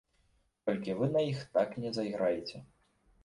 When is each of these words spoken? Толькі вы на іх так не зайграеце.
Толькі 0.69 0.95
вы 1.01 1.09
на 1.15 1.21
іх 1.31 1.43
так 1.57 1.77
не 1.83 1.91
зайграеце. 1.97 2.57